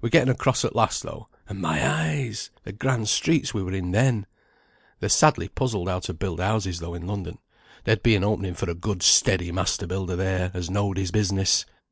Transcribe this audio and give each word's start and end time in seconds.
We 0.00 0.08
getten 0.08 0.28
across 0.28 0.64
at 0.64 0.76
last 0.76 1.02
though, 1.02 1.26
and 1.48 1.60
my 1.60 1.84
eyes! 1.84 2.50
the 2.62 2.70
grand 2.70 3.08
streets 3.08 3.52
we 3.52 3.60
were 3.64 3.72
in 3.72 3.90
then! 3.90 4.26
They're 5.00 5.08
sadly 5.08 5.48
puzzled 5.48 5.88
how 5.88 5.98
to 5.98 6.14
build 6.14 6.38
houses 6.38 6.78
though 6.78 6.94
in 6.94 7.08
London; 7.08 7.38
there'd 7.82 8.00
be 8.04 8.14
an 8.14 8.22
opening 8.22 8.54
for 8.54 8.70
a 8.70 8.74
good 8.76 9.02
steady 9.02 9.50
master 9.50 9.88
builder 9.88 10.14
there, 10.14 10.52
as 10.54 10.70
know'd 10.70 10.96
his 10.96 11.10
business. 11.10 11.66